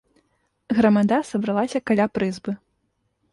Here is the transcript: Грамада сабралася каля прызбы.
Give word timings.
Грамада 0.77 1.19
сабралася 1.31 1.83
каля 1.91 2.05
прызбы. 2.17 2.51